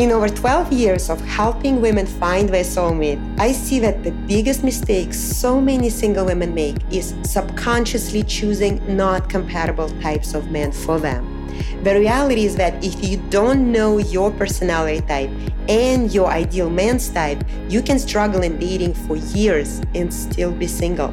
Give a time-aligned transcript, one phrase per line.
[0.00, 4.64] In over 12 years of helping women find their soulmate, I see that the biggest
[4.64, 10.98] mistake so many single women make is subconsciously choosing not compatible types of men for
[10.98, 11.36] them.
[11.84, 15.30] The reality is that if you don't know your personality type
[15.68, 20.66] and your ideal man's type, you can struggle in dating for years and still be
[20.66, 21.12] single.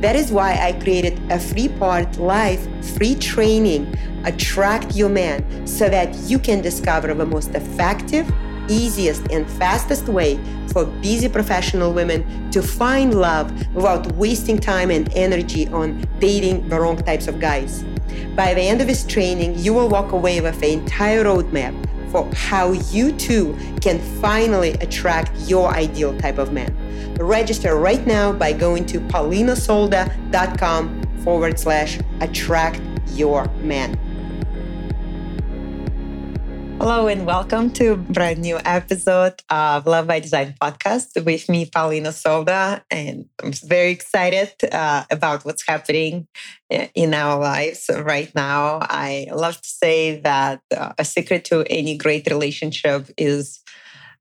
[0.00, 2.60] That is why I created a free part live
[2.96, 3.94] free training
[4.24, 8.30] attract your man so that you can discover the most effective,
[8.68, 10.38] easiest, and fastest way
[10.72, 16.78] for busy professional women to find love without wasting time and energy on dating the
[16.78, 17.84] wrong types of guys.
[18.36, 21.74] By the end of this training, you will walk away with the entire roadmap
[22.10, 26.76] for how you too can finally attract your ideal type of man.
[27.18, 32.80] Register right now by going to polinasolda.com forward slash attract
[33.12, 33.98] your man.
[36.80, 41.66] Hello and welcome to a brand new episode of Love by Design podcast with me,
[41.66, 42.82] Polina Solda.
[42.90, 46.26] And I'm very excited uh, about what's happening
[46.70, 48.78] in our lives right now.
[48.80, 53.60] I love to say that uh, a secret to any great relationship is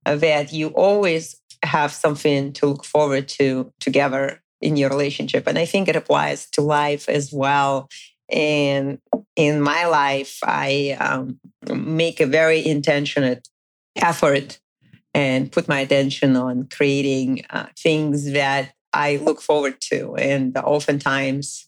[0.03, 5.47] that you always have something to look forward to together in your relationship.
[5.47, 7.87] And I think it applies to life as well.
[8.31, 8.99] And
[9.35, 11.39] in my life, I um,
[11.73, 13.38] make a very intentional
[13.95, 14.59] effort
[15.13, 20.16] and put my attention on creating uh, things that I look forward to.
[20.16, 21.67] And oftentimes,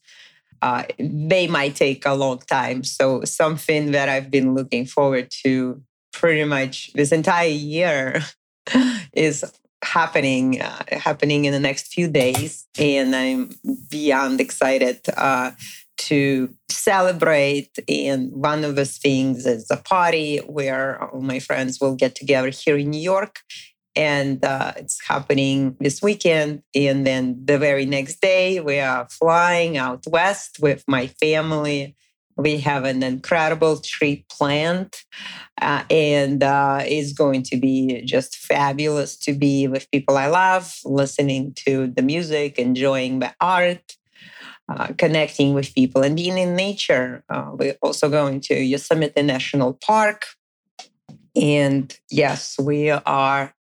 [0.61, 2.83] uh, they might take a long time.
[2.83, 5.81] So, something that I've been looking forward to
[6.13, 8.21] pretty much this entire year
[9.13, 9.43] is
[9.83, 13.49] happening uh, happening in the next few days and i'm
[13.89, 15.49] beyond excited uh,
[16.07, 17.77] to celebrate.
[17.87, 22.49] And one of those things is a party where all my friends will get together
[22.49, 23.39] here in New York.
[23.95, 26.63] And uh, it's happening this weekend.
[26.73, 31.95] And then the very next day, we are flying out west with my family.
[32.37, 34.95] We have an incredible trip planned,
[35.61, 40.73] uh, and uh, it's going to be just fabulous to be with people I love,
[40.85, 43.97] listening to the music, enjoying the art,
[44.71, 47.23] uh, connecting with people and being in nature.
[47.29, 50.27] Uh, we're also going to Yosemite National Park.
[51.35, 53.53] And yes, we are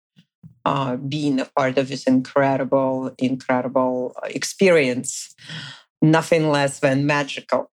[0.64, 5.34] uh, being a part of this incredible, incredible experience.
[6.00, 7.70] Nothing less than magical.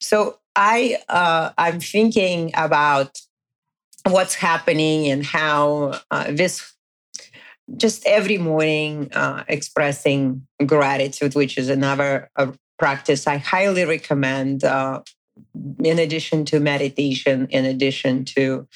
[0.00, 3.18] So I, uh, I'm thinking about
[4.06, 6.72] what's happening and how uh, this
[7.76, 12.30] just every morning uh, expressing gratitude, which is another
[12.78, 15.02] practice I highly recommend, uh,
[15.82, 18.66] in addition to meditation, in addition to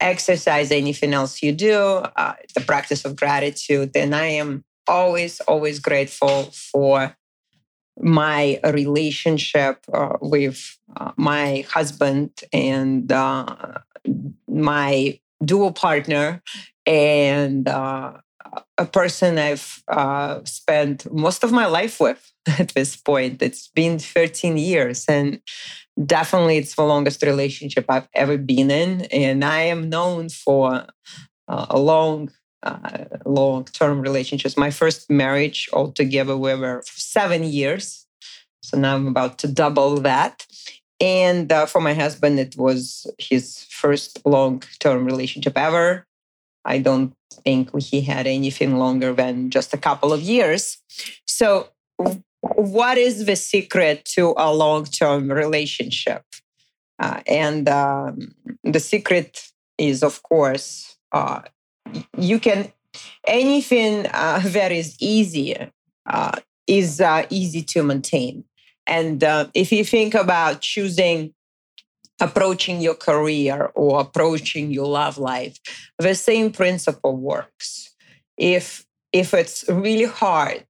[0.00, 3.92] exercise, anything else you do, uh, the practice of gratitude.
[3.94, 7.16] And I am always, always grateful for
[8.00, 13.78] my relationship uh, with uh, my husband and uh,
[14.48, 16.42] my dual partner
[16.86, 18.14] and uh,
[18.78, 23.42] a person I've uh, spent most of my life with at this point.
[23.42, 25.40] It's been 13 years, and
[26.04, 29.02] definitely it's the longest relationship I've ever been in.
[29.12, 30.86] And I am known for
[31.48, 32.30] uh, a long,
[32.62, 34.56] uh, long term relationships.
[34.56, 38.06] My first marriage altogether we were seven years.
[38.62, 40.46] So now I'm about to double that.
[41.00, 46.06] And uh, for my husband, it was his first long term relationship ever.
[46.64, 47.14] I don't
[47.44, 50.78] think he had anything longer than just a couple of years.
[51.26, 51.68] So,
[52.40, 56.24] what is the secret to a long term relationship?
[56.98, 61.40] Uh, and um, the secret is, of course, uh,
[62.16, 62.72] you can,
[63.26, 65.56] anything uh, that is easy
[66.06, 66.32] uh,
[66.66, 68.44] is uh, easy to maintain.
[68.86, 71.34] And uh, if you think about choosing
[72.20, 75.58] approaching your career or approaching your love life
[75.98, 77.94] the same principle works.
[78.36, 80.66] If if it's really hard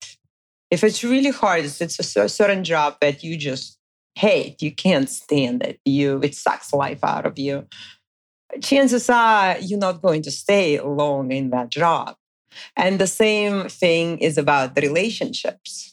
[0.71, 3.79] if it's really hard it's a certain job that you just
[4.15, 7.67] hate you can't stand it you it sucks life out of you
[8.61, 12.17] chances are you're not going to stay long in that job.
[12.77, 15.92] And the same thing is about the relationships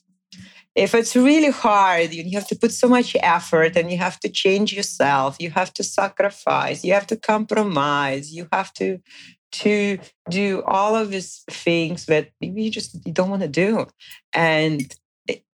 [0.80, 4.30] if it's really hard, you have to put so much effort and you have to
[4.30, 9.00] change yourself, you have to sacrifice, you have to compromise, you have to
[9.52, 9.98] to
[10.30, 13.88] do all of these things that you just you don't want to do.
[14.32, 14.96] And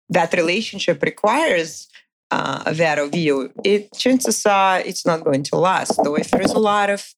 [0.09, 1.87] that relationship requires
[2.31, 3.53] uh, that of you.
[3.63, 5.99] It chances are it's not going to last.
[6.03, 7.13] Though if there's a lot of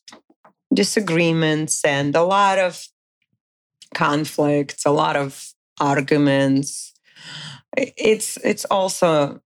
[0.74, 2.86] disagreements and a lot of
[3.94, 6.93] conflicts, a lot of arguments.
[7.78, 9.42] It's it's also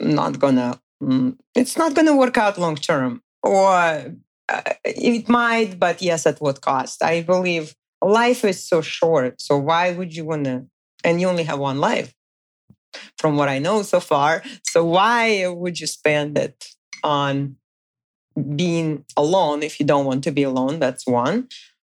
[0.00, 4.14] not gonna mm, it's not gonna work out long term, or
[4.48, 7.02] uh, it might, but yes, at what cost?
[7.02, 10.66] I believe life is so short, so why would you wanna?
[11.04, 12.14] And you only have one life,
[13.18, 14.42] from what I know so far.
[14.64, 16.66] So why would you spend it
[17.02, 17.56] on
[18.56, 20.78] being alone if you don't want to be alone?
[20.78, 21.48] That's one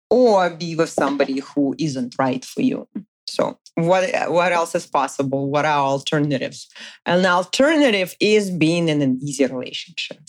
[0.09, 2.88] or be with somebody who isn't right for you.
[3.27, 5.49] So what what else is possible?
[5.49, 6.67] What are alternatives?
[7.05, 10.19] An alternative is being in an easy relationship.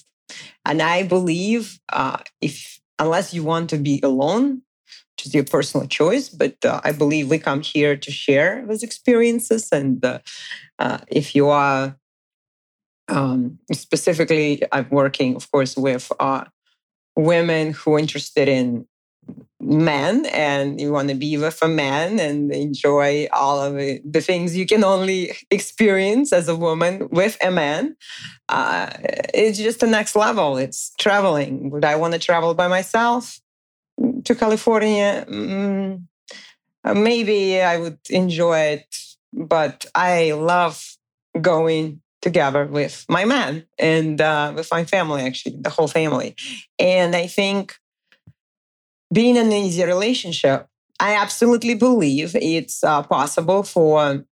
[0.65, 4.63] And I believe uh, if unless you want to be alone,
[5.17, 8.83] which is your personal choice, but uh, I believe we come here to share those
[8.83, 9.69] experiences.
[9.73, 10.21] And uh,
[10.79, 11.97] uh if you are
[13.09, 16.45] um, specifically, I'm working, of course, with uh,
[17.17, 18.87] women who are interested in
[19.65, 24.21] man and you want to be with a man and enjoy all of it, the
[24.21, 27.97] things you can only experience as a woman with a man
[28.51, 28.91] uh,
[29.33, 31.71] it's just the next level it's traveling.
[31.71, 33.41] Would i want to travel by myself
[34.25, 35.25] to california?
[35.29, 36.03] Mm,
[36.95, 38.97] maybe i would enjoy it
[39.33, 40.97] but i love
[41.41, 46.35] going together with my man and uh, with my family actually the whole family.
[46.79, 47.77] And i think
[49.15, 50.67] being in an easy relationship,
[51.01, 54.25] I absolutely believe it's uh, possible for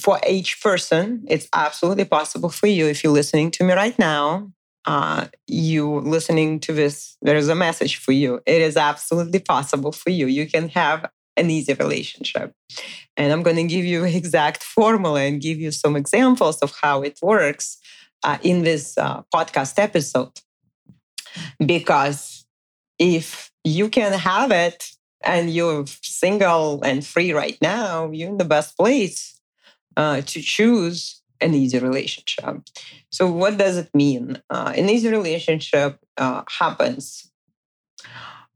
[0.00, 1.24] for each person.
[1.28, 4.50] It's absolutely possible for you if you're listening to me right now.
[4.84, 8.40] Uh, you listening to this, there is a message for you.
[8.46, 10.26] It is absolutely possible for you.
[10.26, 12.52] You can have an easy relationship.
[13.16, 17.02] And I'm going to give you exact formula and give you some examples of how
[17.02, 17.78] it works
[18.24, 20.40] uh, in this uh, podcast episode.
[21.64, 22.44] Because
[22.98, 24.90] if you can have it
[25.24, 29.40] and you're single and free right now, you're in the best place
[29.96, 32.62] uh, to choose an easy relationship.
[33.10, 34.40] So, what does it mean?
[34.48, 37.30] Uh, an easy relationship uh, happens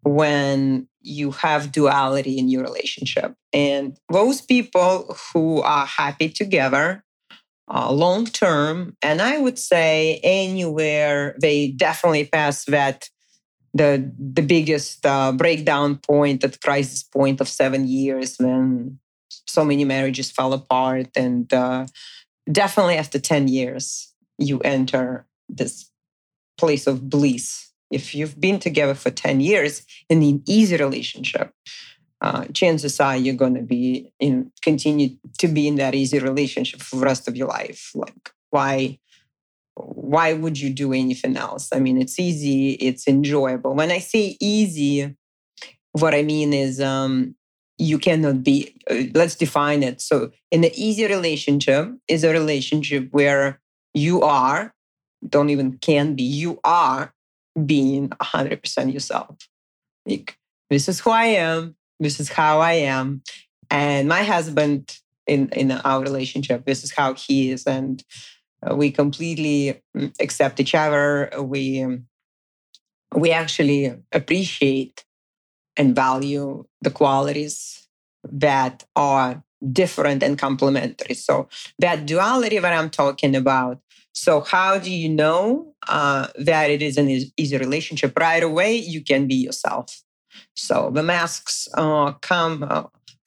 [0.03, 3.35] when you have duality in your relationship.
[3.53, 7.05] And those people who are happy together
[7.69, 13.09] uh, long term, and I would say anywhere they definitely pass that
[13.77, 19.85] the the biggest uh, breakdown point at crisis point of seven years when so many
[19.85, 21.87] marriages fell apart and uh,
[22.51, 25.91] definitely after 10 years you enter this
[26.59, 27.71] place of bliss.
[27.91, 31.53] If you've been together for 10 years in an easy relationship
[32.21, 36.81] uh, chances are you're going to be in continue to be in that easy relationship
[36.81, 37.91] for the rest of your life.
[37.95, 38.99] Like why
[39.77, 41.69] why would you do anything else?
[41.73, 43.75] I mean, it's easy, it's enjoyable.
[43.75, 45.15] When I say easy,
[45.93, 47.35] what I mean is um,
[47.79, 50.01] you cannot be, uh, let's define it.
[50.01, 53.61] So, in an easy relationship is a relationship where
[53.93, 54.75] you are,
[55.29, 57.13] don't even can be, you are
[57.65, 59.37] being 100% yourself.
[60.07, 60.39] Like,
[60.71, 63.23] this is who I am, this is how I am.
[63.71, 67.65] And my husband in, in our relationship, this is how he is.
[67.65, 68.03] And
[68.75, 71.31] we completely mm, accept each other.
[71.41, 72.07] We um,
[73.15, 75.05] we actually appreciate
[75.77, 77.89] and value the qualities
[78.25, 79.43] that are
[79.73, 81.15] different and complementary.
[81.15, 83.81] So that duality that I'm talking about.
[84.13, 88.19] So how do you know uh, that it is an easy relationship?
[88.19, 90.03] Right away, you can be yourself.
[90.55, 92.85] So the masks uh, come uh,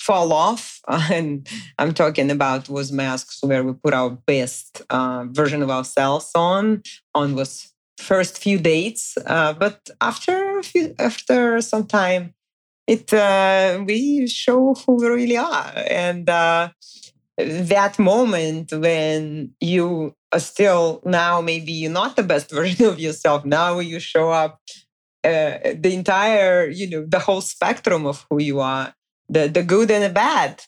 [0.10, 0.82] fall off.
[1.12, 1.48] and
[1.78, 6.82] I'm talking about those masks where we put our best uh, version of ourselves on
[7.14, 9.18] on those first few dates.
[9.26, 12.34] Uh, but after few, after some time,
[12.88, 15.72] it uh, we show who we really are,
[16.08, 16.70] and uh,
[17.38, 23.46] that moment when you are still now maybe you're not the best version of yourself.
[23.46, 24.60] Now you show up.
[25.22, 28.94] Uh, the entire, you know, the whole spectrum of who you are
[29.30, 30.64] the the good and the bad.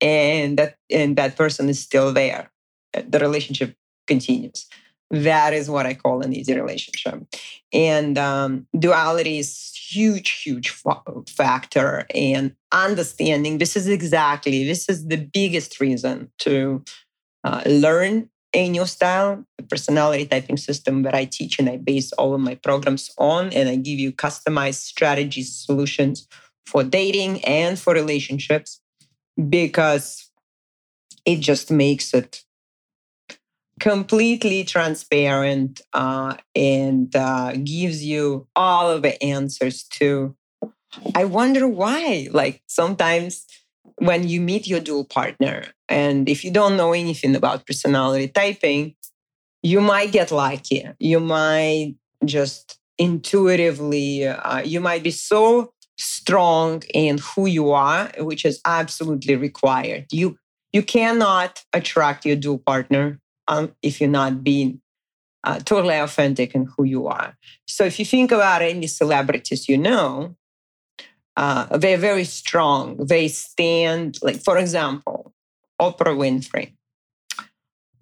[0.00, 2.50] And that and that person is still there.
[2.92, 4.66] The relationship continues.
[5.10, 7.22] That is what i call an easy relationship.
[7.72, 10.70] And um, duality is huge huge
[11.28, 16.82] factor and understanding this is exactly this is the biggest reason to
[17.44, 22.12] uh, learn a new style the personality typing system that i teach and i base
[22.12, 23.52] all of my programs on.
[23.52, 26.26] And i give you customized strategies solutions
[26.66, 28.80] for dating and for relationships
[29.48, 30.30] because
[31.24, 32.42] it just makes it
[33.80, 40.36] completely transparent uh, and uh, gives you all of the answers to
[41.14, 42.28] I wonder why.
[42.30, 43.46] Like sometimes
[43.96, 48.94] when you meet your dual partner, and if you don't know anything about personality typing,
[49.62, 50.86] you might get lucky.
[50.98, 58.44] You might just intuitively, uh, you might be so strong in who you are, which
[58.44, 60.06] is absolutely required.
[60.12, 60.38] You
[60.72, 64.80] you cannot attract your dual partner um, if you're not being
[65.44, 67.36] uh, totally authentic in who you are.
[67.66, 70.36] So if you think about any celebrities you know,
[71.36, 72.96] uh, they're very strong.
[72.96, 75.34] They stand, like for example,
[75.80, 76.74] Oprah Winfrey.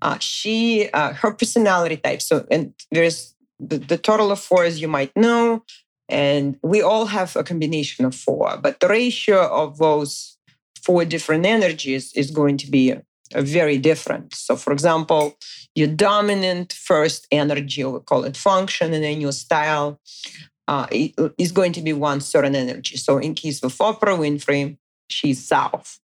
[0.02, 2.22] Uh, she, uh, her personality type.
[2.22, 5.64] So, and there's the, the total of four, as you might know,
[6.10, 10.36] and we all have a combination of four, but the ratio of those
[10.82, 12.94] four different energies is going to be
[13.34, 14.34] very different.
[14.34, 15.36] So, for example,
[15.74, 20.00] your dominant first energy, we call it function, and then your style
[20.66, 20.86] uh,
[21.38, 22.96] is going to be one certain energy.
[22.96, 26.00] So, in case of Oprah Winfrey, she's South.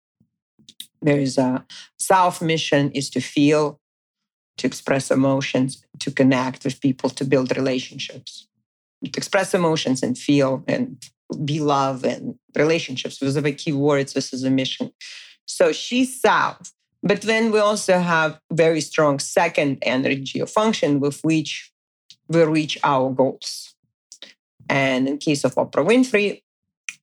[1.02, 1.64] There is a
[1.98, 3.80] South mission is to feel,
[4.58, 8.48] to express emotions, to connect with people, to build relationships,
[9.16, 11.02] express emotions and feel and
[11.44, 13.18] be love and relationships.
[13.18, 14.12] Those are the key words.
[14.12, 14.92] This is a mission.
[15.46, 16.72] So she's South.
[17.02, 21.72] But then we also have very strong second energy or function with which
[22.28, 23.74] we reach our goals.
[24.68, 26.42] And in case of Oprah Winfrey,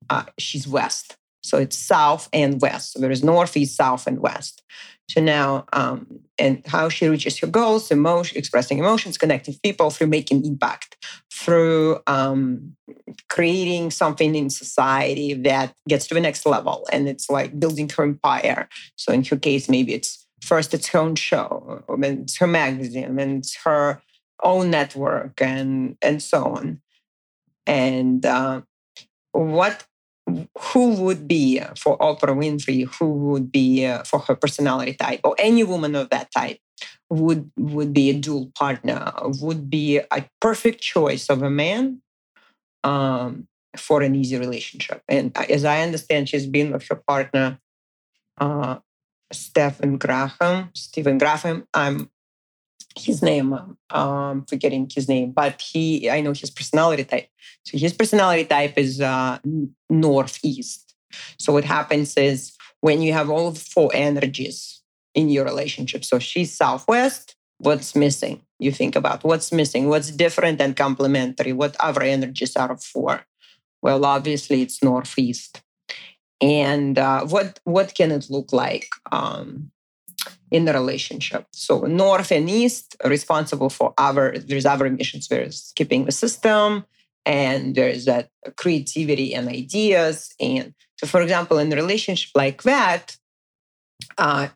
[0.09, 1.17] uh, she's West.
[1.43, 2.93] So it's South and West.
[2.93, 4.63] So there is North, East, South, and West.
[5.09, 10.07] So now, um, and how she reaches her goals, emotion, expressing emotions, connecting people through
[10.07, 10.95] making impact,
[11.31, 12.75] through um,
[13.29, 16.87] creating something in society that gets to the next level.
[16.91, 18.69] And it's like building her empire.
[18.95, 23.39] So in her case, maybe it's first its own show, then it's her magazine, and
[23.39, 24.01] it's her
[24.41, 26.81] own network, and and so on.
[27.65, 28.61] And uh,
[29.31, 29.85] what
[30.27, 35.35] who would be for Oprah Winfrey, who would be uh, for her personality type, or
[35.37, 36.59] any woman of that type
[37.09, 39.11] would would be a dual partner,
[39.41, 42.01] would be a perfect choice of a man
[42.83, 45.01] um, for an easy relationship.
[45.07, 47.59] And as I understand, she's been with her partner,
[48.37, 48.79] uh,
[49.31, 51.67] Stephen Graham, Stephen Graham.
[51.73, 52.09] I'm
[52.97, 57.27] his name, um, forgetting his name, but he, I know his personality type.
[57.63, 59.39] So his personality type is uh,
[59.89, 60.95] northeast.
[61.39, 64.81] So what happens is when you have all four energies
[65.13, 66.03] in your relationship.
[66.03, 67.35] So she's southwest.
[67.59, 68.41] What's missing?
[68.59, 73.25] You think about what's missing, what's different and complementary, what other energies are for?
[73.81, 75.61] Well, obviously it's northeast.
[76.41, 78.87] And uh, what what can it look like?
[79.11, 79.71] Um,
[80.51, 81.47] in the relationship.
[81.51, 85.27] So north and east responsible for our there's emissions.
[85.27, 86.85] There's keeping the system,
[87.25, 90.33] and there's that creativity and ideas.
[90.39, 93.17] And so, for example, in a relationship like that,
[94.17, 94.49] uh,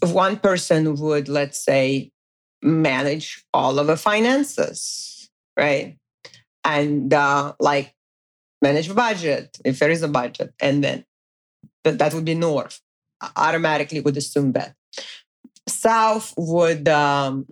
[0.00, 2.10] one person would, let's say,
[2.62, 5.96] manage all of the finances, right?
[6.64, 7.94] And uh, like
[8.60, 11.04] manage budget if there is a budget, and then
[11.84, 12.80] that would be north
[13.36, 14.74] automatically would assume that.
[15.66, 17.46] South would um,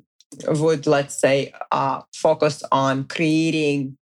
[0.49, 3.97] would let's say uh, focus on creating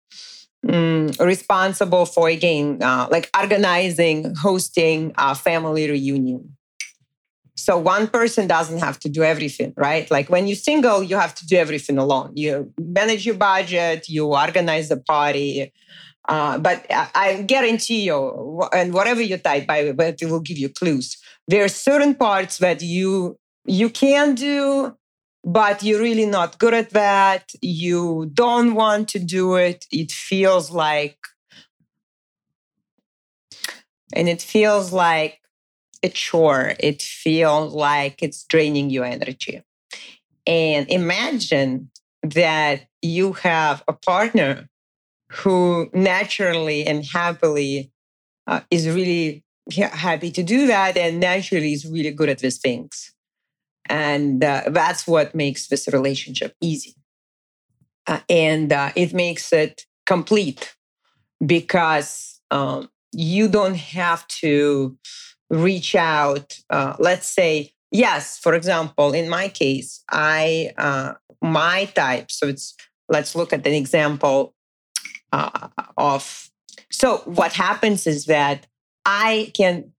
[0.67, 6.55] um, responsible for again uh, like organizing, hosting a family reunion.
[7.55, 10.09] So one person doesn't have to do everything, right?
[10.09, 12.31] Like when you're single, you have to do everything alone.
[12.35, 15.71] You manage your budget, you organize the party,
[16.27, 20.69] uh, but I, guarantee you, and whatever you type, by but it will give you
[20.69, 21.17] clues.
[21.51, 24.95] There are certain parts that you you can do,
[25.43, 27.51] but you're really not good at that.
[27.61, 29.85] You don't want to do it.
[29.91, 31.17] It feels like,
[34.13, 35.41] and it feels like
[36.01, 36.73] a chore.
[36.79, 39.61] It feels like it's draining your energy.
[40.47, 41.91] And imagine
[42.23, 44.69] that you have a partner
[45.31, 47.91] who naturally and happily
[48.47, 53.13] uh, is really happy to do that and naturally is really good at these things.
[53.85, 56.95] And uh, that's what makes this relationship easy.
[58.07, 60.75] Uh, and uh, it makes it complete
[61.45, 64.97] because um, you don't have to
[65.49, 66.57] reach out.
[66.69, 72.75] Uh, let's say, yes, for example, in my case, I, uh, my type, so it's,
[73.09, 74.53] let's look at an example
[75.31, 76.49] uh, of.
[76.91, 78.67] So what happens is that
[79.05, 79.91] I can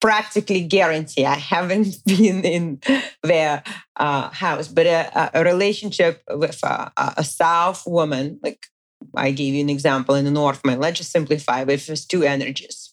[0.00, 2.80] practically guarantee I haven't been in
[3.22, 3.62] their
[3.96, 8.66] uh, house, but a, a, relationship with a, a South woman, like
[9.16, 10.78] I gave you an example in the North Man.
[10.78, 11.64] Let's just simplify.
[11.66, 12.92] If there's two energies,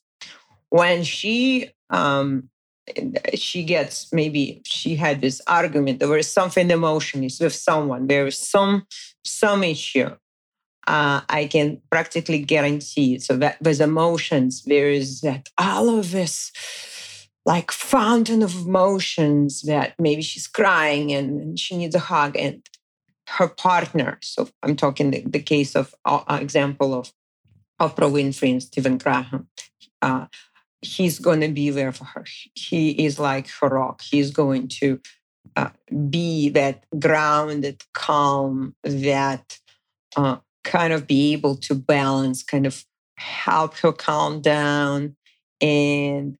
[0.69, 2.49] when she um,
[3.35, 8.37] she gets maybe she had this argument there was something emotionless with someone there is
[8.37, 8.85] some
[9.23, 10.09] some issue
[10.87, 16.51] uh, i can practically guarantee so that with emotions there is that all of this
[17.45, 22.67] like fountain of emotions that maybe she's crying and, she needs a hug and
[23.27, 27.11] her partner so i'm talking the, the case of uh, example of
[27.81, 29.47] oprah winfrey and stephen graham
[30.01, 30.25] uh,
[30.81, 32.25] he's going to be there for her.
[32.55, 34.01] He is like her rock.
[34.01, 34.99] He's going to
[35.55, 35.69] uh,
[36.09, 39.59] be that grounded, calm, that
[40.15, 42.85] uh, kind of be able to balance, kind of
[43.17, 45.15] help her calm down
[45.59, 46.37] and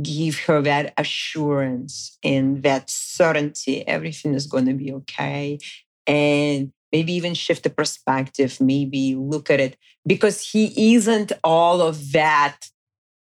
[0.00, 5.58] give her that assurance and that certainty everything is going to be okay.
[6.06, 12.12] And maybe even shift the perspective, maybe look at it because he isn't all of
[12.12, 12.68] that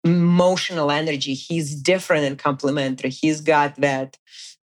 [0.04, 1.34] emotional energy.
[1.34, 3.10] He's different and complementary.
[3.10, 4.18] He's got that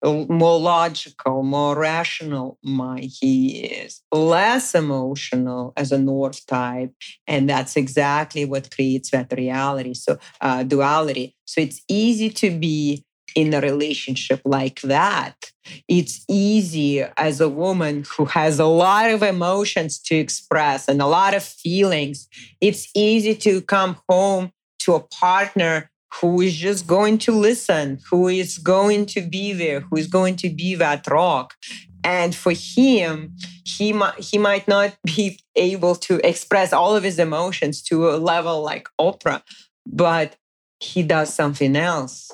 [0.03, 3.11] more logical, more rational mind.
[3.19, 6.93] He is less emotional as a North type.
[7.27, 9.93] And that's exactly what creates that reality.
[9.93, 11.35] So, uh, duality.
[11.45, 13.05] So, it's easy to be
[13.35, 15.51] in a relationship like that.
[15.87, 21.07] It's easy as a woman who has a lot of emotions to express and a
[21.07, 22.27] lot of feelings.
[22.59, 28.27] It's easy to come home to a partner who is just going to listen, who
[28.27, 31.55] is going to be there, who is going to be that rock.
[32.03, 37.19] And for him, he might he might not be able to express all of his
[37.19, 39.43] emotions to a level like Oprah,
[39.85, 40.35] but
[40.79, 42.31] he does something else.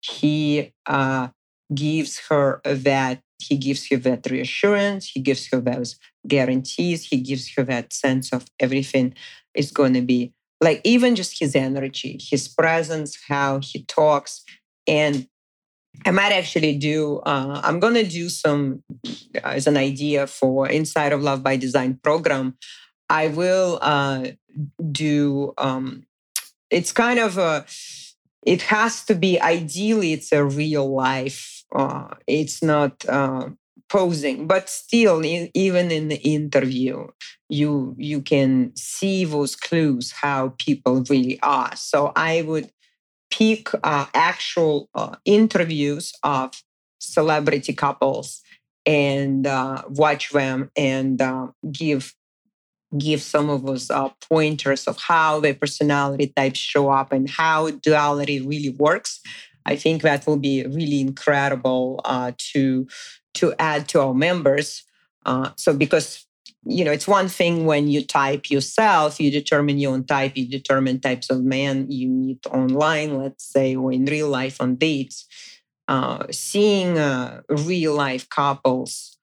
[0.00, 1.28] He uh,
[1.74, 5.10] gives her that he gives her that reassurance.
[5.10, 5.96] He gives her those
[6.26, 7.06] guarantees.
[7.06, 9.14] He gives her that sense of everything
[9.54, 14.44] is going to be like even just his energy, his presence, how he talks.
[14.86, 15.26] And
[16.06, 20.68] I might actually do, uh, I'm going to do some uh, as an idea for
[20.68, 22.56] Inside of Love by Design program.
[23.08, 24.28] I will uh,
[24.92, 26.06] do, um,
[26.70, 27.66] it's kind of a,
[28.46, 31.64] it has to be ideally, it's a real life.
[31.74, 33.48] Uh, it's not uh,
[33.90, 37.06] posing but still even in the interview
[37.50, 42.70] you you can see those clues how people really are so i would
[43.30, 46.50] pick uh, actual uh, interviews of
[46.98, 48.42] celebrity couples
[48.86, 52.14] and uh, watch them and uh, give
[52.98, 57.70] give some of those uh, pointers of how their personality types show up and how
[57.70, 59.20] duality really works
[59.66, 62.86] i think that will be really incredible uh, to
[63.34, 64.84] to add to our members.
[65.26, 66.26] Uh, so because
[66.64, 70.46] you know it's one thing when you type yourself you determine your own type you
[70.46, 75.26] determine types of men you meet online let's say or in real life on dates
[75.88, 79.18] uh, seeing uh, real life couples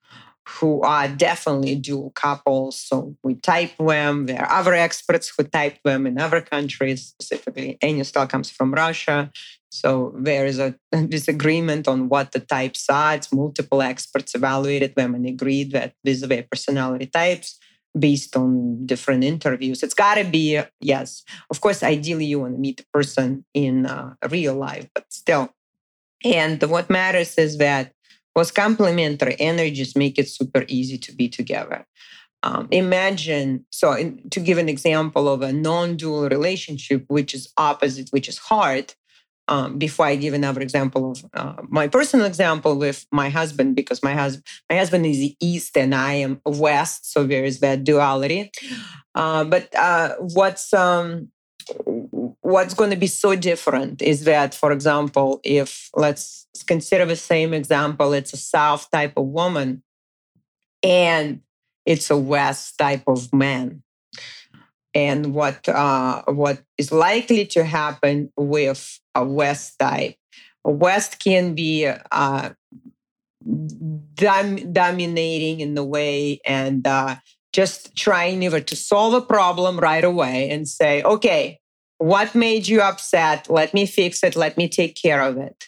[0.48, 2.80] who are definitely dual couples.
[2.80, 4.26] So we type them.
[4.26, 9.30] There are other experts who type them in other countries, specifically Anustal comes from Russia.
[9.70, 10.74] So there is a
[11.08, 13.14] disagreement on what the types are.
[13.14, 17.58] It's multiple experts evaluated them and agreed that these their personality types
[17.98, 19.82] based on different interviews.
[19.82, 23.86] It's got to be, yes, of course, ideally you want to meet the person in
[23.86, 25.50] uh, real life, but still.
[26.24, 27.92] And what matters is that
[28.34, 31.86] was complementary energies make it super easy to be together.
[32.44, 37.52] Um, imagine, so in, to give an example of a non dual relationship, which is
[37.56, 38.94] opposite, which is hard,
[39.48, 44.02] um, before I give another example of uh, my personal example with my husband, because
[44.02, 48.52] my husband my husband is east and I am west, so there is that duality.
[49.14, 51.28] Uh, but uh, what's um,
[52.40, 57.52] what's going to be so different is that, for example, if let's consider the same
[57.52, 59.82] example, it's a South type of woman
[60.82, 61.40] and
[61.84, 63.82] it's a West type of man.
[64.94, 70.16] And what uh, what is likely to happen with a West type?
[70.64, 72.50] A West can be uh,
[74.14, 77.16] dom- dominating in the way and uh,
[77.52, 81.60] just trying either to solve a problem right away and say, okay,
[81.98, 83.50] what made you upset?
[83.50, 84.36] Let me fix it.
[84.36, 85.64] Let me take care of it.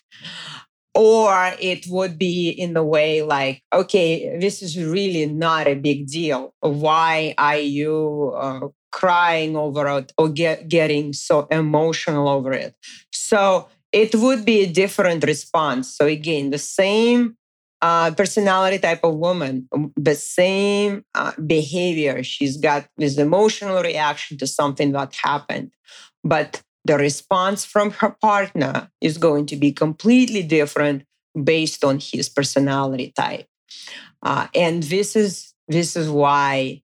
[0.94, 6.09] Or it would be in the way like, okay, this is really not a big
[6.09, 6.52] deal.
[6.61, 12.74] Why are you uh, crying over it or get, getting so emotional over it?
[13.12, 15.96] So it would be a different response.
[15.96, 17.37] So again, the same
[17.83, 22.22] uh, personality type of woman, um, the same uh, behavior.
[22.22, 25.72] She's got this emotional reaction to something that happened,
[26.22, 31.05] but the response from her partner is going to be completely different
[31.42, 33.46] based on his personality type.
[34.22, 36.83] Uh, and this is this is why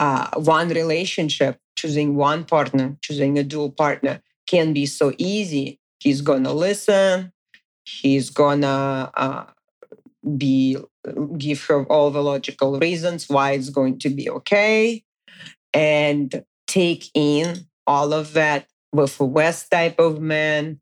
[0.00, 5.78] uh, one relationship, choosing one partner, choosing a dual partner, can be so easy.
[6.00, 7.32] He's gonna listen.
[7.84, 9.44] He's gonna uh,
[10.36, 10.78] be
[11.36, 15.04] give her all the logical reasons why it's going to be okay,
[15.74, 20.80] and take in all of that with a West type of man.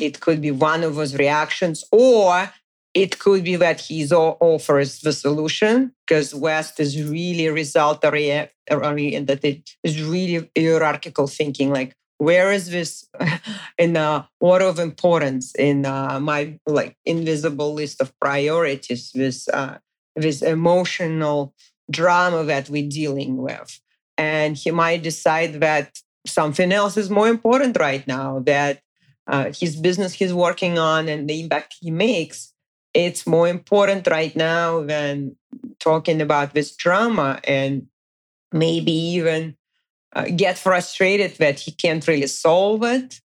[0.00, 2.50] It could be one of those reactions, or
[2.94, 9.44] it could be that he offers the solution because West is really result oriented.
[9.44, 11.70] It is really hierarchical thinking.
[11.70, 13.08] Like, where is this
[13.78, 19.10] in uh, order of importance in uh, my like invisible list of priorities?
[19.12, 19.78] This uh,
[20.14, 21.52] this emotional
[21.90, 23.80] drama that we're dealing with,
[24.16, 28.38] and he might decide that something else is more important right now.
[28.38, 28.82] That
[29.26, 32.53] uh, his business he's working on and the impact he makes
[32.94, 35.36] it's more important right now than
[35.80, 37.88] talking about this drama and
[38.52, 39.56] maybe even
[40.14, 43.20] uh, get frustrated that he can't really solve it.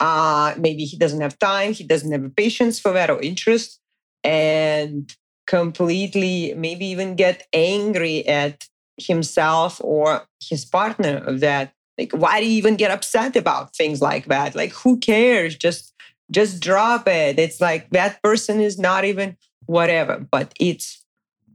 [0.00, 3.80] Uh, maybe he doesn't have time, he doesn't have patience for that or interest,
[4.24, 5.14] and
[5.46, 8.66] completely maybe even get angry at
[8.98, 11.72] himself or his partner of that.
[11.96, 14.56] Like, why do you even get upset about things like that?
[14.56, 15.56] Like, who cares?
[15.56, 15.93] Just
[16.30, 17.38] just drop it.
[17.38, 21.04] It's like that person is not even whatever, but it's,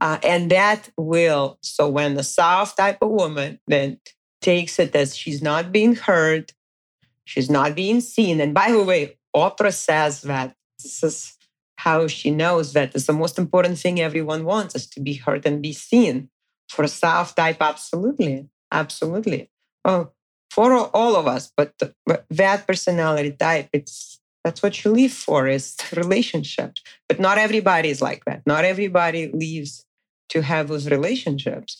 [0.00, 1.58] uh, and that will.
[1.62, 3.98] So when the South type of woman then
[4.40, 6.52] takes it as she's not being heard,
[7.24, 8.40] she's not being seen.
[8.40, 11.36] And by the way, Oprah says that this is
[11.76, 15.46] how she knows that it's the most important thing everyone wants is to be heard
[15.46, 16.28] and be seen.
[16.68, 19.50] For a South type, absolutely, absolutely.
[19.84, 20.12] Oh,
[20.50, 21.74] for all of us, but
[22.30, 26.82] that personality type, it's that's what you live for is relationships.
[27.08, 28.42] But not everybody is like that.
[28.46, 29.84] Not everybody lives
[30.30, 31.78] to have those relationships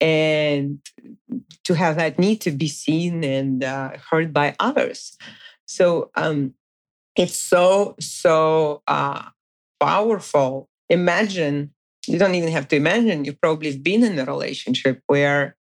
[0.00, 0.78] and
[1.64, 5.16] to have that need to be seen and uh, heard by others.
[5.66, 6.54] So um,
[7.16, 9.22] it's so, so uh,
[9.80, 10.68] powerful.
[10.88, 11.74] Imagine,
[12.06, 15.56] you don't even have to imagine, you've probably been in a relationship where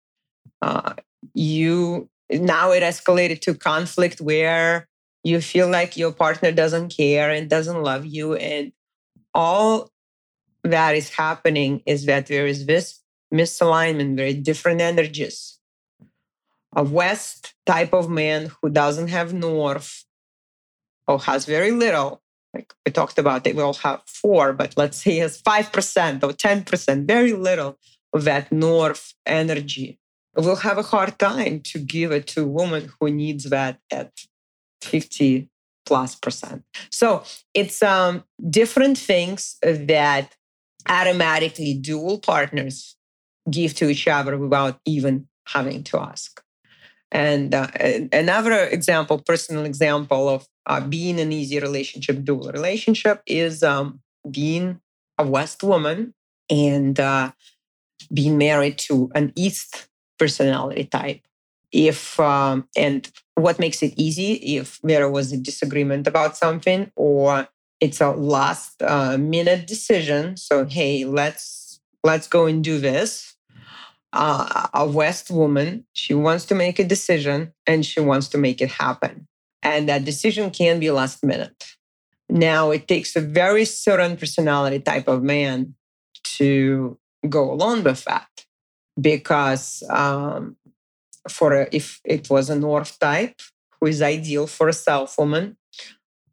[0.62, 0.94] uh,
[1.34, 4.88] you now it escalated to conflict where
[5.26, 8.36] you feel like your partner doesn't care and doesn't love you.
[8.36, 8.72] And
[9.34, 9.90] all
[10.64, 13.02] that is happening is that there is this
[13.34, 15.58] misalignment, very different energies.
[16.76, 20.06] A West type of man who doesn't have North
[21.08, 22.22] or has very little,
[22.54, 26.34] like we talked about, they will have four, but let's say he has 5% or
[26.34, 27.80] 10%, very little
[28.14, 30.00] of that North energy,
[30.36, 34.12] will have a hard time to give it to a woman who needs that at
[34.86, 35.50] 50
[35.86, 36.64] plus percent.
[36.90, 40.36] So it's um, different things that
[40.90, 42.96] automatically dual partners
[43.50, 46.42] give to each other without even having to ask.
[47.12, 47.68] And uh,
[48.12, 54.82] another example, personal example of uh, being an easy relationship, dual relationship, is um, being
[55.18, 56.14] a West woman
[56.50, 57.32] and uh,
[58.14, 61.22] being married to an East personality type
[61.72, 67.48] if um, and what makes it easy if there was a disagreement about something or
[67.82, 70.38] it's a last uh, minute decision.
[70.38, 73.34] So hey let's let's go and do this.
[74.14, 78.62] Uh, a west woman she wants to make a decision and she wants to make
[78.62, 79.28] it happen.
[79.62, 81.76] And that decision can be last minute.
[82.30, 85.76] Now it takes a very certain personality type of man
[86.38, 88.28] to go along with that
[89.00, 90.56] because um,
[91.30, 93.40] for a, if it was a north type
[93.80, 95.58] who is ideal for a south woman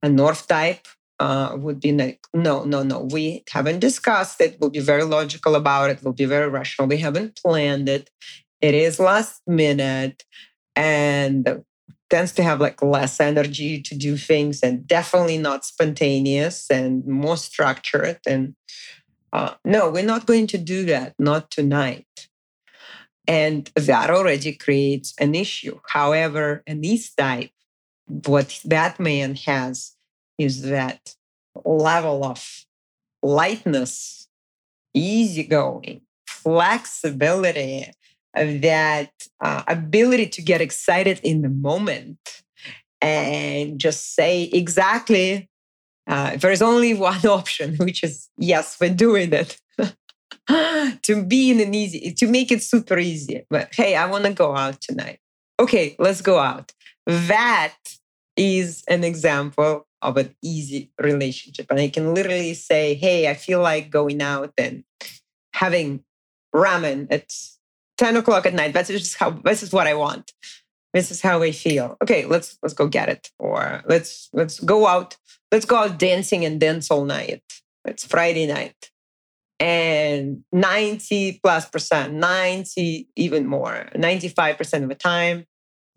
[0.02, 0.86] a north type
[1.20, 4.56] uh, would be like no no no we haven't discussed it.
[4.58, 6.00] We'll be very logical about it.
[6.02, 6.88] We'll be very rational.
[6.88, 8.10] We haven't planned it.
[8.60, 10.24] It is last minute
[10.74, 11.62] and
[12.10, 17.36] tends to have like less energy to do things and definitely not spontaneous and more
[17.36, 18.54] structured and
[19.32, 21.14] uh, no we're not going to do that.
[21.18, 22.06] Not tonight
[23.26, 25.78] and that already creates an issue.
[25.88, 27.50] However, in this type,
[28.06, 29.92] what that man has
[30.38, 31.14] is that
[31.64, 32.64] level of
[33.22, 34.28] lightness,
[34.94, 37.86] easygoing, flexibility,
[38.34, 42.42] that uh, ability to get excited in the moment
[43.00, 45.48] and just say exactly
[46.08, 49.60] Uh, there is only one option, which is yes, we're doing it.
[51.02, 53.44] to be in an easy, to make it super easy.
[53.50, 55.18] But hey, I want to go out tonight.
[55.60, 56.72] Okay, let's go out.
[57.06, 57.74] That
[58.36, 61.66] is an example of an easy relationship.
[61.70, 64.84] And I can literally say, hey, I feel like going out and
[65.54, 66.02] having
[66.54, 67.32] ramen at
[67.98, 68.72] 10 o'clock at night.
[68.72, 70.32] That's just how this is what I want.
[70.92, 71.96] This is how I feel.
[72.02, 73.30] Okay, let's let's go get it.
[73.38, 75.16] Or let's let's go out.
[75.50, 77.42] Let's go out dancing and dance all night.
[77.86, 78.91] It's Friday night.
[79.60, 85.46] And 90 plus percent, 90 even more, 95% of the time,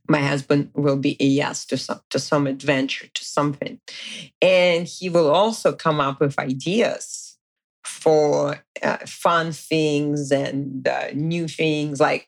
[0.07, 3.79] my husband will be a yes to some to some adventure to something.
[4.41, 7.37] And he will also come up with ideas
[7.83, 12.27] for uh, fun things and uh, new things like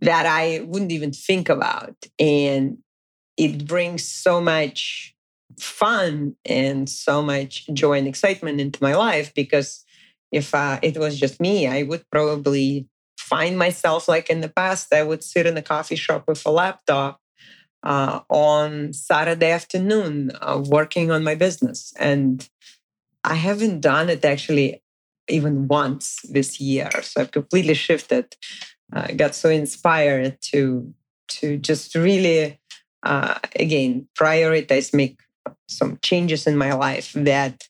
[0.00, 1.94] that i wouldn't even think about.
[2.18, 2.78] And
[3.36, 5.14] it brings so much
[5.58, 9.84] fun and so much joy and excitement into my life because
[10.32, 12.88] if uh, it was just me i would probably
[13.28, 16.50] find myself like in the past, I would sit in a coffee shop with a
[16.50, 17.20] laptop
[17.82, 21.92] uh, on Saturday afternoon uh, working on my business.
[21.98, 22.48] And
[23.24, 24.82] I haven't done it actually
[25.28, 26.90] even once this year.
[27.02, 28.34] So I've completely shifted.
[28.92, 30.94] I got so inspired to
[31.28, 32.58] to just really
[33.02, 35.18] uh, again prioritize make
[35.68, 37.68] some changes in my life that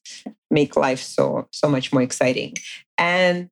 [0.51, 2.55] make life so so much more exciting
[2.97, 3.51] and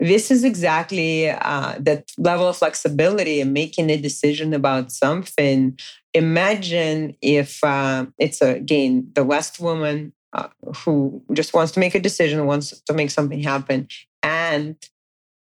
[0.00, 5.78] this is exactly uh, that level of flexibility and making a decision about something.
[6.14, 12.00] Imagine if uh, it's again the West woman uh, who just wants to make a
[12.00, 13.88] decision, wants to make something happen,
[14.22, 14.76] and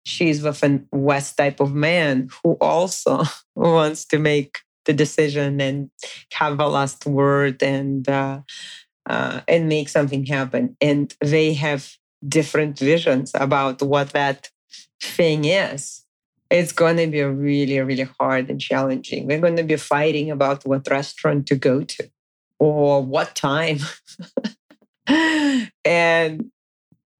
[0.05, 3.23] she's with a West type of man who also
[3.55, 5.89] wants to make the decision and
[6.33, 8.41] have a last word and uh,
[9.07, 10.75] uh, and make something happen.
[10.81, 11.95] And they have
[12.27, 14.49] different visions about what that
[15.01, 16.03] thing is,
[16.49, 19.27] it's going to be really, really hard and challenging.
[19.27, 22.09] We're going to be fighting about what restaurant to go to
[22.59, 23.79] or what time.
[25.07, 26.51] and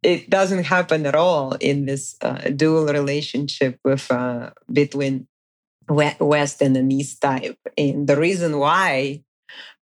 [0.04, 5.28] it doesn't happen at all in this uh, dual relationship with uh, between
[5.90, 7.58] West and an East type.
[7.78, 9.24] And the reason why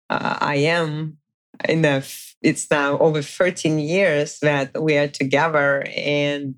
[0.09, 1.19] uh, I am
[1.69, 2.03] in a
[2.43, 6.55] it's now over 13 years that we are together and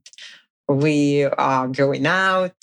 [0.68, 2.54] we are going out.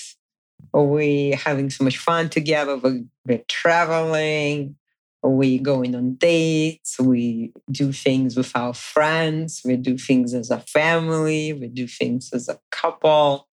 [0.74, 2.78] We having so much fun together.
[2.78, 4.76] We, we're traveling.
[5.22, 6.98] We going on dates.
[6.98, 9.62] We do things with our friends.
[9.66, 11.52] We do things as a family.
[11.52, 13.50] We do things as a couple.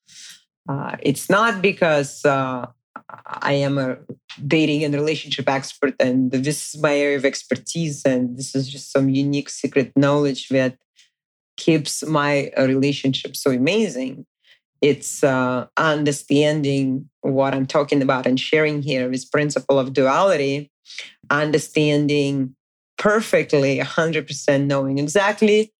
[0.69, 2.67] Uh, it's not because uh,
[3.09, 3.99] I am a
[4.47, 8.93] dating and relationship expert, and this is my area of expertise, and this is just
[8.93, 10.77] some unique secret knowledge that
[11.57, 14.27] keeps my relationship so amazing.
[14.83, 20.71] It's uh, understanding what I'm talking about and sharing here this principle of duality,
[21.31, 22.55] understanding
[22.99, 25.73] perfectly, 100% knowing exactly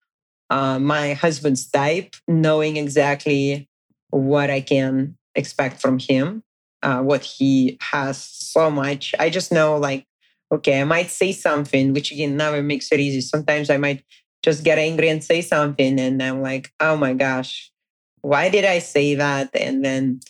[0.49, 3.69] uh, my husband's type, knowing exactly
[4.11, 6.43] what I can expect from him
[6.87, 9.13] uh, what he has so much.
[9.19, 10.07] I just know, like,
[10.53, 13.21] okay, I might say something, which again never makes it easy.
[13.21, 14.05] Sometimes I might
[14.45, 17.73] just get angry and say something, and I'm like, oh my gosh,
[18.21, 19.51] why did I say that?
[19.55, 20.21] And then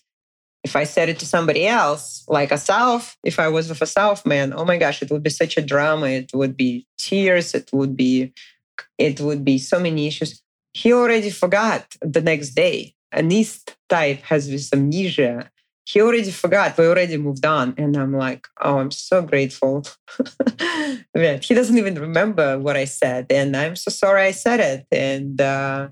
[0.64, 3.86] if I said it to somebody else, like a South, if I was with a
[3.86, 6.06] South man, oh my gosh, it would be such a drama.
[6.06, 7.54] It would be tears.
[7.54, 8.32] It would be,
[8.96, 10.42] it would be so many issues.
[10.72, 12.94] He already forgot the next day.
[13.12, 15.50] An East type has this amnesia
[15.86, 16.76] he already forgot.
[16.76, 17.74] We already moved on.
[17.78, 19.84] And I'm like, oh, I'm so grateful
[20.18, 23.26] that he doesn't even remember what I said.
[23.30, 24.86] And I'm so sorry I said it.
[24.90, 25.90] And uh,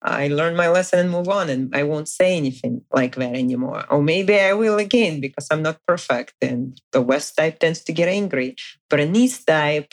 [0.00, 1.50] I learned my lesson and move on.
[1.50, 3.84] And I won't say anything like that anymore.
[3.90, 6.34] Or maybe I will again because I'm not perfect.
[6.40, 8.54] And the West type tends to get angry.
[8.88, 9.92] But an East type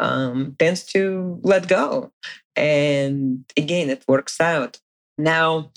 [0.00, 2.12] um, tends to let go.
[2.56, 4.80] And again, it works out.
[5.18, 5.70] Now,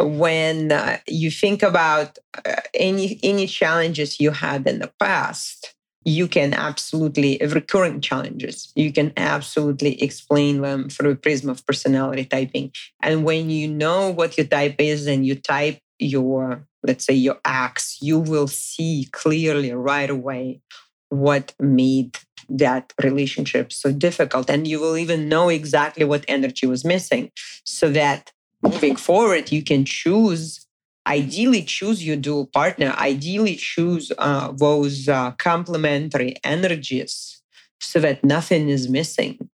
[0.00, 5.74] when uh, you think about uh, any any challenges you had in the past,
[6.04, 8.72] you can absolutely recurring challenges.
[8.74, 12.72] You can absolutely explain them through a prism of personality typing.
[13.02, 17.38] And when you know what your type is and you type your let's say your
[17.44, 20.62] acts, you will see clearly right away
[21.10, 26.84] what made that relationship so difficult and you will even know exactly what energy was
[26.84, 27.30] missing
[27.64, 30.66] so that moving forward, you can choose,
[31.06, 37.42] ideally choose your dual partner, ideally choose uh, those uh, complementary energies
[37.80, 39.48] so that nothing is missing.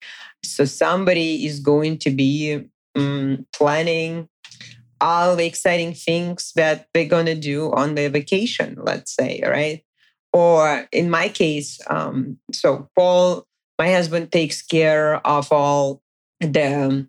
[0.44, 2.66] So somebody is going to be
[2.96, 4.30] um, planning
[5.02, 9.84] all the exciting things that they're going to do on their vacation, let's say, right?
[10.34, 13.46] Or in my case, um, so Paul,
[13.78, 16.02] my husband takes care of all
[16.40, 17.08] the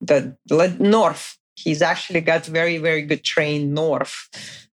[0.00, 0.36] the
[0.78, 1.37] north.
[1.64, 4.14] He's actually got very very good train north,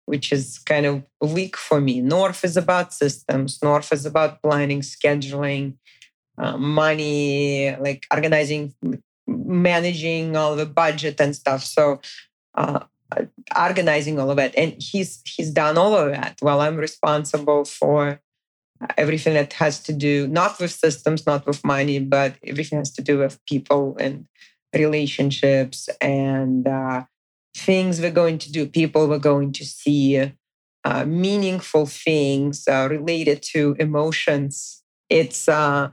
[0.07, 2.01] which is kind of weak for me.
[2.01, 3.59] North is about systems.
[3.63, 5.65] North is about planning, scheduling,
[6.39, 8.75] uh, money, like organizing,
[9.27, 11.63] managing all the budget and stuff.
[11.65, 12.01] So
[12.55, 12.81] uh,
[13.57, 18.21] organizing all of that And he's he's done all of that while I'm responsible for
[18.97, 23.03] everything that has to do not with systems, not with money, but everything has to
[23.03, 24.27] do with people and
[24.75, 27.05] relationships and uh,
[27.57, 30.33] things we're going to do, people we're going to see,
[30.85, 34.83] uh, meaningful things uh, related to emotions.
[35.11, 35.91] It's uh,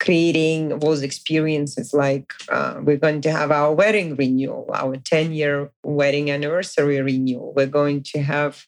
[0.00, 5.70] creating those experiences like uh, we're going to have our wedding renewal our 10 year
[5.82, 8.64] wedding anniversary renewal we're going to have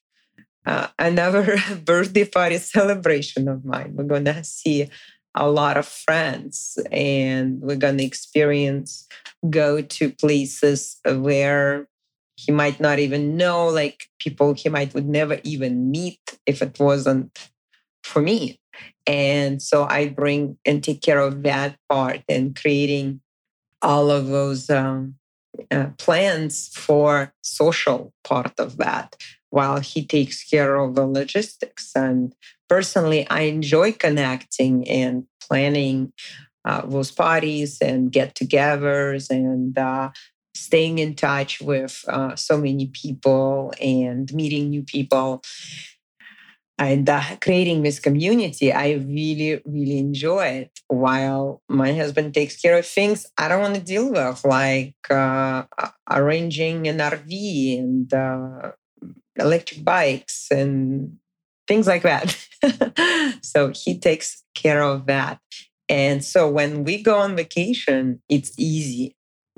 [0.67, 4.89] uh, another birthday party celebration of mine we're going to see
[5.35, 9.07] a lot of friends and we're going to experience
[9.49, 11.89] go to places where
[12.37, 16.79] he might not even know like people he might would never even meet if it
[16.81, 17.51] wasn't
[18.03, 18.61] for me
[19.07, 23.21] and so I bring and take care of that part and creating
[23.83, 25.17] all of those um,
[25.71, 29.17] uh, plans for social part of that
[29.51, 31.93] while he takes care of the logistics.
[31.95, 32.35] And
[32.71, 36.13] personally, I enjoy connecting and planning
[36.65, 40.11] uh, those parties and get togethers and uh,
[40.55, 45.43] staying in touch with uh, so many people and meeting new people.
[46.79, 52.79] And uh, creating this community i really really enjoy it while my husband takes care
[52.79, 55.65] of things i don't want to deal with like uh,
[56.11, 58.73] arranging an rv and uh,
[59.37, 61.19] electric bikes and
[61.71, 62.27] things like that
[63.53, 65.39] so he takes care of that
[65.89, 69.17] and so when we go on vacation it's easy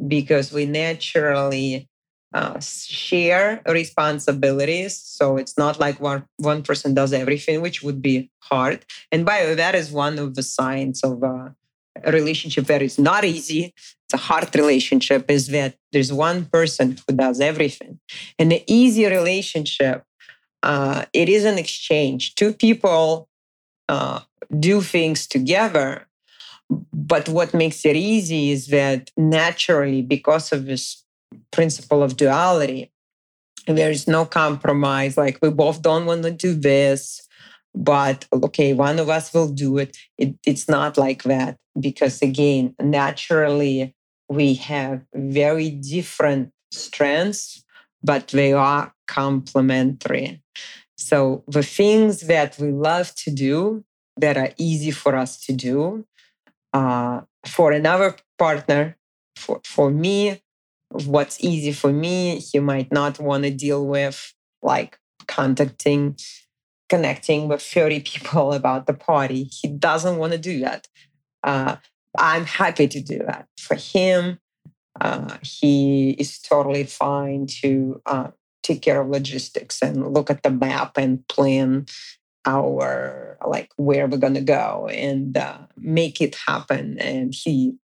[0.08, 1.88] because we naturally
[2.34, 4.96] uh, share responsibilities.
[4.98, 8.84] So it's not like one, one person does everything, which would be hard.
[9.10, 11.54] And by the way, that is one of the signs of a
[12.10, 13.74] relationship that is not easy.
[14.06, 18.00] It's a hard relationship, is that there's one person who does everything.
[18.38, 20.04] And the easy relationship,
[20.62, 22.34] uh, it is an exchange.
[22.34, 23.28] Two people
[23.88, 24.20] uh,
[24.58, 26.06] do things together.
[26.92, 31.02] But what makes it easy is that naturally, because of this
[31.50, 32.90] principle of duality.
[33.66, 35.16] There is no compromise.
[35.16, 37.26] Like we both don't want to do this,
[37.74, 39.96] but okay, one of us will do it.
[40.18, 43.94] it it's not like that because, again, naturally,
[44.28, 47.64] we have very different strengths,
[48.02, 50.42] but they are complementary.
[50.96, 53.84] So the things that we love to do
[54.16, 56.06] that are easy for us to do,
[56.72, 58.96] uh, for another partner,
[59.36, 60.40] for, for me,
[60.90, 66.16] what's easy for me, he might not want to deal with, like contacting,
[66.88, 69.44] connecting with 30 people about the party.
[69.44, 70.88] He doesn't want to do that.
[71.42, 71.76] Uh,
[72.16, 73.48] I'm happy to do that.
[73.58, 74.38] For him,
[75.00, 78.28] uh, he is totally fine to uh,
[78.62, 81.86] take care of logistics and look at the map and plan
[82.44, 86.98] our like where we're gonna go and uh, make it happen.
[86.98, 87.76] And he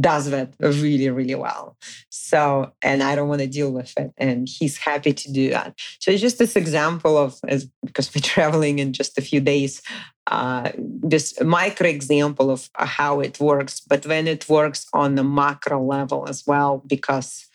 [0.00, 1.76] does that really, really well.
[2.08, 4.12] So, and I don't want to deal with it.
[4.16, 5.78] And he's happy to do that.
[6.00, 9.82] So it's just this example of, as, because we're traveling in just a few days,
[10.26, 15.82] uh, this micro example of how it works, but when it works on the macro
[15.82, 17.46] level as well, because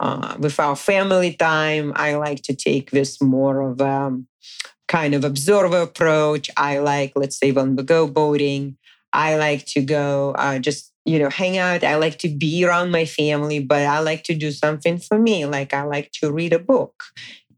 [0.00, 4.18] uh, with our family time, I like to take this more of a
[4.88, 6.50] kind of observer approach.
[6.56, 8.76] I like, let's say, when we go boating,
[9.12, 11.82] I like to go uh, just you know, hang out.
[11.82, 15.46] I like to be around my family, but I like to do something for me.
[15.46, 17.02] Like I like to read a book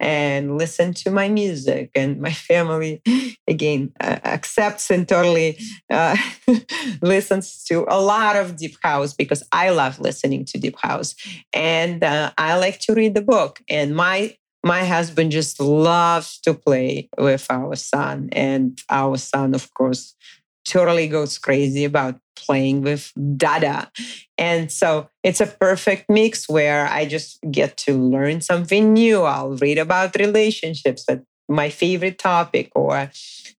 [0.00, 1.90] and listen to my music.
[1.94, 3.02] And my family,
[3.48, 5.58] again, uh, accepts and totally
[5.90, 6.16] uh,
[7.02, 11.14] listens to a lot of deep house because I love listening to deep house.
[11.52, 13.60] And uh, I like to read the book.
[13.68, 19.72] And my my husband just loves to play with our son, and our son, of
[19.74, 20.16] course,
[20.64, 23.90] totally goes crazy about playing with dada.
[24.38, 29.22] And so it's a perfect mix where I just get to learn something new.
[29.22, 33.10] I'll read about relationships, that my favorite topic, or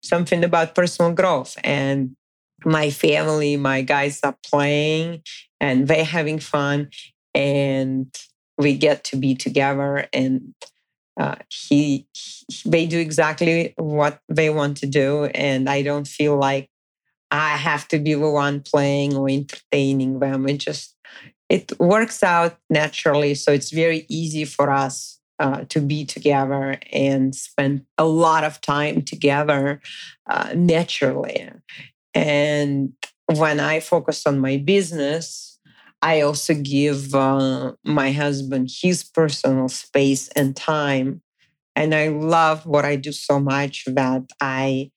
[0.02, 1.56] something about personal growth.
[1.64, 2.16] And
[2.64, 5.22] my family, my guys are playing
[5.60, 6.90] and they're having fun
[7.34, 8.14] and
[8.58, 10.54] we get to be together and
[11.18, 16.36] uh, he, he they do exactly what they want to do and i don't feel
[16.36, 16.68] like
[17.30, 20.96] i have to be the one playing or entertaining them it just
[21.48, 27.34] it works out naturally so it's very easy for us uh, to be together and
[27.34, 29.80] spend a lot of time together
[30.28, 31.50] uh, naturally
[32.14, 32.92] and
[33.34, 35.56] when i focus on my business
[36.02, 41.22] I also give uh, my husband his personal space and time.
[41.74, 44.92] And I love what I do so much that I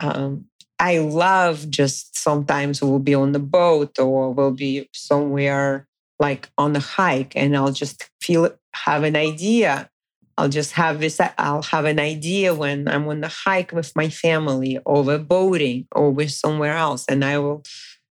[0.00, 0.46] um,
[0.82, 5.86] I love just sometimes we'll be on the boat or we'll be somewhere
[6.18, 9.88] like on a hike and I'll just feel have an idea.
[10.36, 14.08] I'll just have this, I'll have an idea when I'm on the hike with my
[14.08, 17.04] family or we're boating or we're somewhere else.
[17.08, 17.62] And I will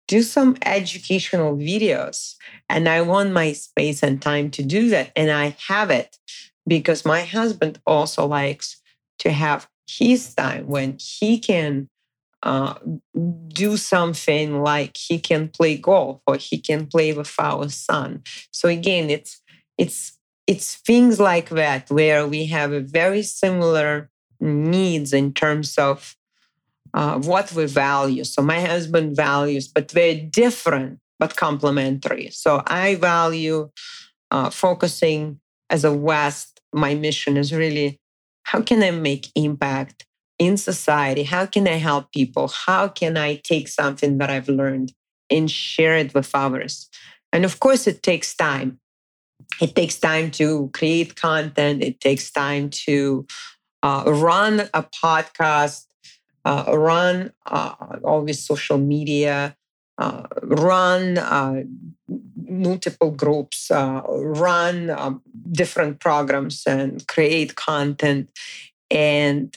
[0.07, 2.35] do some educational videos.
[2.69, 5.11] And I want my space and time to do that.
[5.17, 6.17] And I have it
[6.65, 8.81] because my husband also likes
[9.19, 11.89] to have his time when he can
[12.43, 12.75] uh,
[13.47, 18.21] do something like he can play golf or he can play with our son.
[18.51, 19.41] So again, it's
[19.77, 24.09] it's it's things like that where we have a very similar
[24.41, 26.17] needs in terms of
[26.93, 28.25] uh, what we value.
[28.25, 32.29] So my husband values, but they're different but complementary.
[32.31, 33.69] So I value
[34.31, 35.39] uh, focusing
[35.69, 36.59] as a West.
[36.73, 38.01] My mission is really
[38.43, 40.05] how can I make impact
[40.39, 41.23] in society?
[41.23, 42.47] How can I help people?
[42.47, 44.93] How can I take something that I've learned
[45.29, 46.89] and share it with others?
[47.31, 48.79] And of course, it takes time.
[49.61, 51.83] It takes time to create content.
[51.83, 53.25] It takes time to
[53.81, 55.85] uh, run a podcast
[56.45, 57.73] uh, run uh,
[58.03, 59.55] always social media,
[59.97, 61.63] uh, run uh,
[62.47, 65.21] multiple groups, uh, run um,
[65.51, 68.29] different programs, and create content.
[68.91, 69.55] And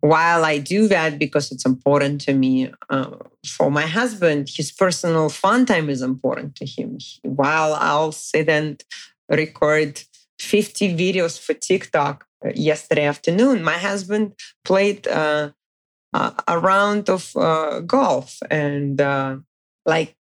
[0.00, 5.28] while I do that because it's important to me, uh, for my husband, his personal
[5.28, 6.98] fun time is important to him.
[7.22, 8.82] While I'll sit and
[9.28, 10.02] record
[10.38, 14.34] 50 videos for TikTok yesterday afternoon, my husband
[14.64, 15.50] played uh,
[16.12, 19.36] uh, a round of uh, golf and uh,
[19.84, 20.16] like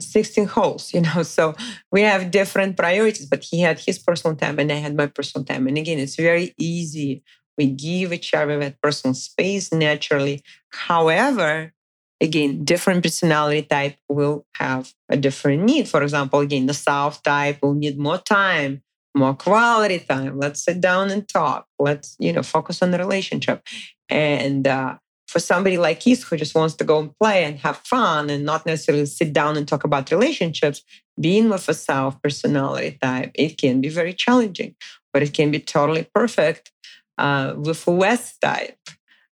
[0.00, 1.22] 16 holes, you know.
[1.24, 1.54] So
[1.90, 5.44] we have different priorities, but he had his personal time and I had my personal
[5.44, 5.66] time.
[5.66, 7.22] And again, it's very easy.
[7.58, 10.42] We give each other that personal space naturally.
[10.70, 11.74] However,
[12.20, 15.88] again, different personality type will have a different need.
[15.88, 18.82] For example, again, the South type will need more time,
[19.14, 20.38] more quality time.
[20.38, 21.66] Let's sit down and talk.
[21.78, 23.66] Let's, you know, focus on the relationship.
[24.08, 27.76] And uh, for somebody like Keith who just wants to go and play and have
[27.78, 30.82] fun and not necessarily sit down and talk about relationships,
[31.20, 34.74] being with a South personality type, it can be very challenging,
[35.12, 36.72] but it can be totally perfect
[37.18, 38.78] uh, with West type.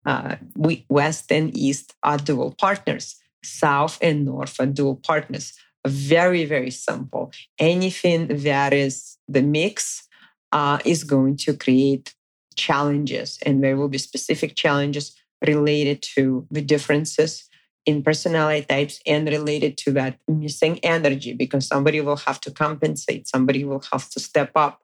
[0.04, 3.16] Uh, we, West and East are dual partners.
[3.42, 5.52] South and North are dual partners.
[5.86, 7.32] Very, very simple.
[7.58, 10.06] Anything that is the mix
[10.52, 12.14] uh, is going to create
[12.56, 15.14] challenges, and there will be specific challenges
[15.46, 17.48] related to the differences
[17.84, 23.28] in personality types and related to that missing energy because somebody will have to compensate,
[23.28, 24.82] somebody will have to step up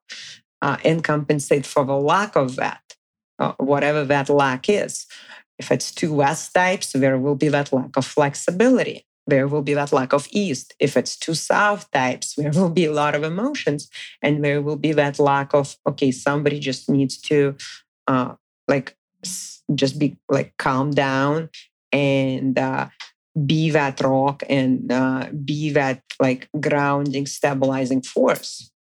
[0.63, 2.95] uh, and compensate for the lack of that,
[3.39, 5.07] uh, whatever that lack is.
[5.59, 9.05] If it's two West types, there will be that lack of flexibility.
[9.27, 10.75] There will be that lack of East.
[10.81, 13.91] If it's two South types, there will be a lot of emotions.
[14.23, 17.57] And there will be that lack of, okay, somebody just needs to
[18.07, 18.35] uh,
[18.69, 18.97] like
[19.75, 21.51] just be like calm down
[21.93, 22.89] and uh,
[23.47, 28.72] be that rock and uh, be that like grounding, stabilizing force.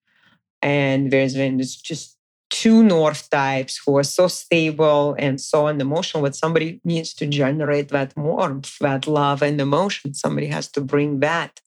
[0.62, 2.18] And there's been just
[2.50, 7.90] two north types who are so stable and so unemotional, but somebody needs to generate
[7.90, 10.14] that warmth, that love and emotion.
[10.14, 11.62] Somebody has to bring that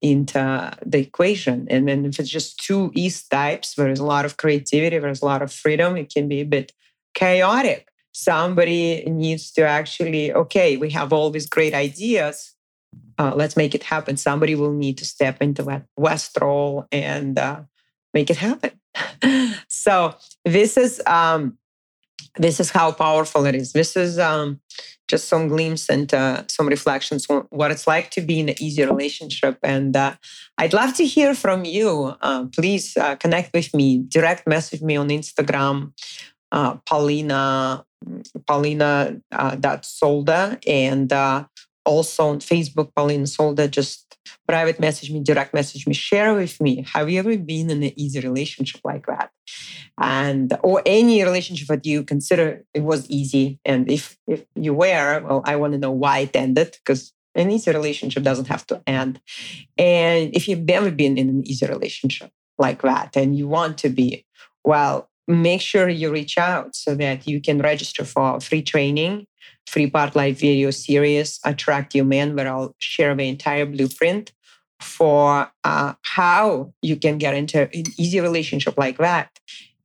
[0.00, 1.66] into the equation.
[1.70, 5.26] And then if it's just two east types, there's a lot of creativity, there's a
[5.26, 6.72] lot of freedom, it can be a bit
[7.14, 12.54] chaotic somebody needs to actually, okay, we have all these great ideas.
[13.16, 14.16] Uh, let's make it happen.
[14.16, 17.60] Somebody will need to step into that West role and uh,
[18.14, 18.72] make it happen.
[19.68, 21.58] so this is um,
[22.36, 23.72] this is how powerful it is.
[23.72, 24.60] This is um,
[25.08, 28.54] just some glimpse and uh, some reflections on what it's like to be in an
[28.60, 29.58] easy relationship.
[29.62, 30.14] And uh,
[30.56, 32.14] I'd love to hear from you.
[32.20, 35.92] Uh, please uh, connect with me, direct message me on Instagram,
[36.52, 37.84] uh, Polina
[38.46, 41.44] Polina uh, that Solda and uh,
[41.84, 44.07] also on Facebook, Polina Solda, just
[44.46, 46.84] private message me, direct message me, share with me.
[46.92, 49.30] Have you ever been in an easy relationship like that?
[50.00, 53.58] And or any relationship that you consider it was easy.
[53.64, 57.50] And if if you were, well, I want to know why it ended because an
[57.50, 59.20] easy relationship doesn't have to end.
[59.76, 63.88] And if you've never been in an easy relationship like that and you want to
[63.88, 64.26] be,
[64.64, 69.26] well, make sure you reach out so that you can register for free training,
[69.66, 74.32] free part live video series, Attract Your Man, where I'll share the entire blueprint
[74.80, 79.30] for uh, how you can get into an easy relationship like that.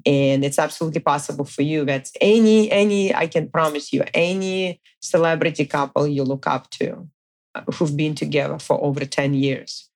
[0.06, 1.86] And it's absolutely possible for you.
[1.86, 7.08] That's any, any, I can promise you, any celebrity couple you look up to
[7.56, 9.90] uh, who've been together for over 10 years,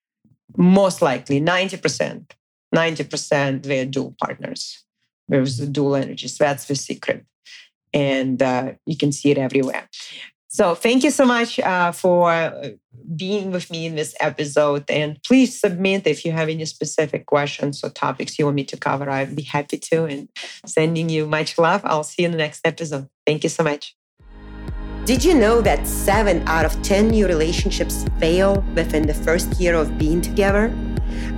[0.56, 2.30] most likely 90%,
[2.74, 4.84] 90% they're dual partners
[5.28, 6.38] there's the dual energies.
[6.38, 7.24] That's the secret.
[7.92, 9.88] And uh, you can see it everywhere.
[10.48, 12.70] So thank you so much uh, for uh,
[13.14, 14.84] being with me in this episode.
[14.88, 18.76] And please submit if you have any specific questions or topics you want me to
[18.76, 19.10] cover.
[19.10, 20.04] I'd be happy to.
[20.04, 20.28] And
[20.64, 21.82] sending you much love.
[21.84, 23.08] I'll see you in the next episode.
[23.26, 23.94] Thank you so much.
[25.04, 29.74] Did you know that seven out of 10 new relationships fail within the first year
[29.74, 30.74] of being together?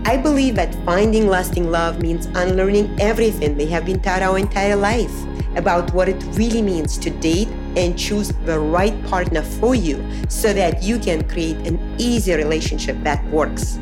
[0.04, 4.76] I believe that finding lasting love means unlearning everything they have been taught our entire
[4.76, 5.12] life
[5.56, 10.52] about what it really means to date and choose the right partner for you so
[10.52, 13.78] that you can create an easy relationship that works.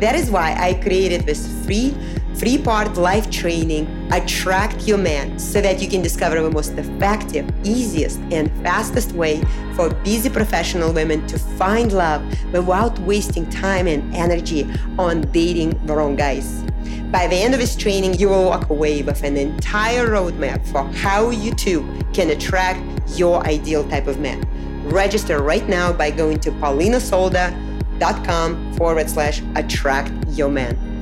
[0.00, 1.94] That is why I created this free
[2.34, 7.48] Three part life training, Attract Your Man, so that you can discover the most effective,
[7.62, 9.40] easiest, and fastest way
[9.76, 12.22] for busy professional women to find love
[12.52, 14.68] without wasting time and energy
[14.98, 16.64] on dating the wrong guys.
[17.12, 20.82] By the end of this training, you will walk away with an entire roadmap for
[20.98, 22.82] how you too can attract
[23.16, 24.42] your ideal type of man.
[24.88, 27.73] Register right now by going to polinasolda.com
[28.76, 30.93] forward slash attract your man.